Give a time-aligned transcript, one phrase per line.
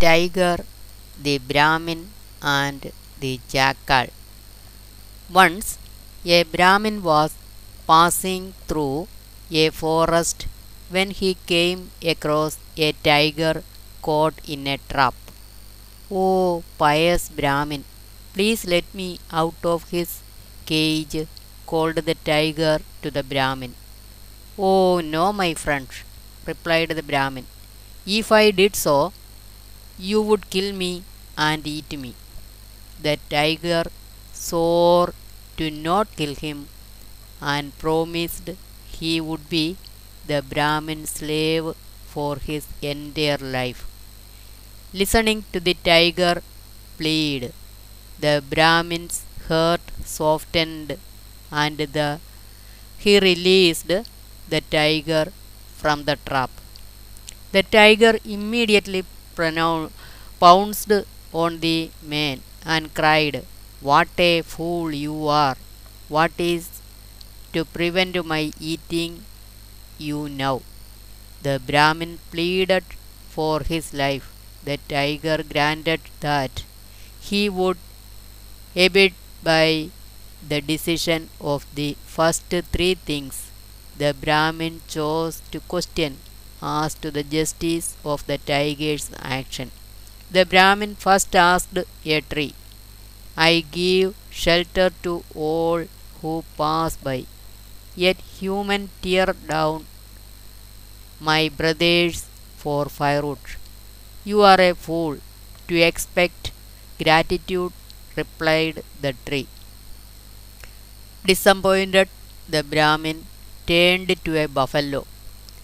[0.00, 0.58] tiger,
[1.26, 2.10] the Brahmin,
[2.42, 4.08] and the jackal.
[5.40, 5.78] Once
[6.24, 7.32] a Brahmin was
[7.86, 9.08] passing through
[9.50, 10.46] a forest
[10.94, 13.62] when he came across a tiger
[14.02, 15.14] caught in a trap.
[16.10, 17.84] Oh, pious Brahmin,
[18.34, 20.20] please let me out of his
[20.66, 21.26] cage,
[21.66, 23.74] called the tiger to the Brahmin.
[24.58, 25.88] Oh, no, my friend,
[26.46, 27.46] replied the Brahmin.
[28.06, 29.12] If I did so,
[30.00, 31.04] you would kill me
[31.36, 32.14] and eat me.
[33.02, 33.84] The tiger
[34.32, 35.14] swore
[35.58, 36.68] to not kill him
[37.40, 38.50] and promised
[38.98, 39.76] he would be
[40.26, 41.66] the Brahmin's slave
[42.06, 43.86] for his entire life.
[44.92, 46.42] Listening to the tiger
[46.98, 47.52] plead,
[48.20, 50.98] the Brahmin's heart softened
[51.50, 52.20] and the,
[52.98, 55.32] he released the tiger
[55.76, 56.50] from the trap.
[57.52, 59.04] The tiger immediately
[60.40, 60.92] pounced
[61.32, 63.44] on the man and cried,
[63.80, 65.56] What a fool you are!
[66.08, 66.68] What is
[67.52, 69.24] to prevent my eating
[69.98, 70.62] you now?
[71.42, 72.84] The Brahmin pleaded
[73.28, 74.30] for his life.
[74.64, 76.64] The tiger granted that
[77.20, 77.78] he would
[78.74, 79.90] abide by
[80.46, 83.50] the decision of the first three things.
[83.98, 86.18] The Brahmin chose to question
[86.62, 89.70] as to the justice of the tiger's action.
[90.30, 92.54] The Brahmin first asked a tree,
[93.36, 95.86] I give shelter to all
[96.22, 97.26] who pass by,
[97.96, 99.86] yet human tear down
[101.20, 103.38] my brothers for firewood.
[104.24, 105.18] You are a fool
[105.68, 106.52] to expect
[106.98, 107.72] gratitude,
[108.16, 109.46] replied the tree.
[111.24, 112.10] Disappointed,
[112.46, 113.24] the Brahmin
[113.66, 115.06] turned to a buffalo.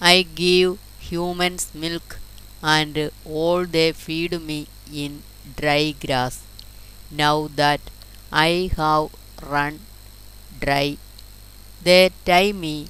[0.00, 2.18] I give humans milk,
[2.62, 5.22] and all they feed me in
[5.56, 6.40] dry grass.
[7.10, 7.80] Now that
[8.32, 9.10] I have
[9.42, 9.80] run
[10.60, 10.98] dry,
[11.82, 12.88] they tie me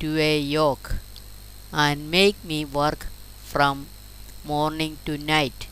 [0.00, 0.96] to a yoke
[1.72, 3.06] and make me work
[3.42, 3.86] from
[4.44, 5.68] morning to night.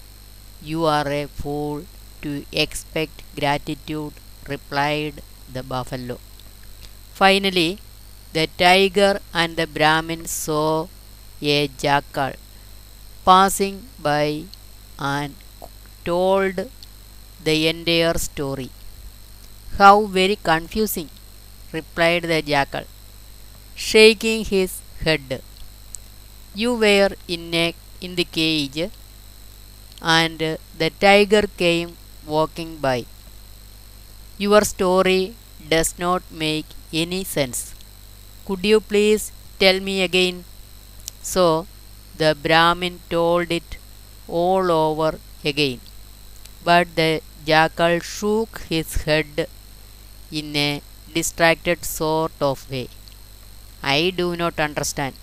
[0.63, 1.85] You are a fool
[2.23, 4.15] to expect gratitude,
[4.49, 5.23] replied
[5.53, 6.19] the buffalo.
[7.15, 7.79] Finally,
[8.33, 10.89] the tiger and the Brahmin saw
[11.43, 12.33] a jackal
[13.25, 14.45] passing by
[14.99, 15.35] and
[16.05, 16.71] told
[17.45, 18.71] the entire story.
[19.79, 21.09] How very confusing,
[21.73, 22.85] replied the jackal,
[23.75, 25.43] shaking his head.
[26.55, 28.89] You were in, a, in the cage,
[30.03, 30.39] and
[30.79, 33.07] the tiger came walking by.
[34.39, 35.37] Your story
[35.69, 37.75] does not make any sense.
[38.51, 39.31] Could you please
[39.61, 40.45] tell me again?
[41.23, 41.69] So
[42.21, 43.77] the Brahmin told it
[44.27, 45.81] all over again.
[46.65, 49.47] But the jackal shook his head
[50.33, 50.83] in a
[51.15, 52.89] distracted sort of way.
[53.85, 55.15] I do not understand.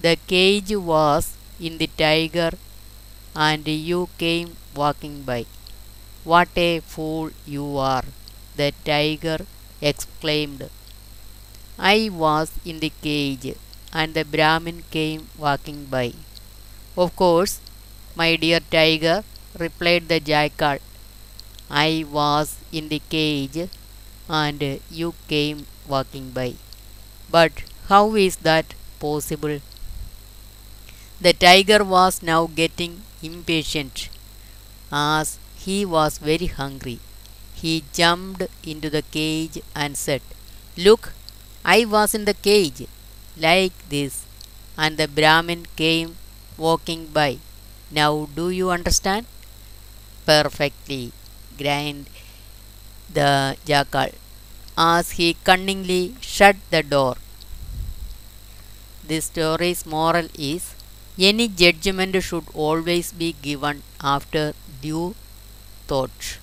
[0.00, 2.52] The cage was in the tiger,
[3.34, 5.44] and you came walking by.
[6.24, 8.06] What a fool you are!
[8.56, 9.40] The tiger
[9.82, 10.70] exclaimed.
[11.78, 13.56] I was in the cage,
[13.92, 16.12] and the Brahmin came walking by.
[16.96, 17.60] Of course,
[18.16, 19.24] my dear tiger,
[19.58, 20.78] replied the jackal,
[21.70, 23.68] I was in the cage,
[24.28, 26.54] and you came walking by.
[27.30, 27.52] But
[27.88, 29.60] how is that possible?
[31.20, 34.08] The tiger was now getting impatient,
[34.92, 37.00] as he was very hungry.
[37.54, 40.22] He jumped into the cage and said,
[40.76, 41.14] Look,
[41.66, 42.86] I was in the cage,
[43.36, 44.24] like this,
[44.78, 46.16] and the Brahmin came
[46.56, 47.38] walking by.
[47.90, 49.26] Now, do you understand?
[50.24, 51.12] Perfectly,
[51.58, 52.06] grinned
[53.12, 54.12] the jackal,
[54.78, 57.16] as he cunningly shut the door.
[59.02, 60.74] This story's moral is
[61.18, 64.52] any judgment should always be given after
[64.82, 65.14] due
[65.86, 66.38] thought.